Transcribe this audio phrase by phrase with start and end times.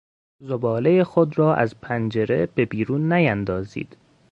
[0.39, 3.97] زبالهی خود را از پنجره به بیرون نیاندازید.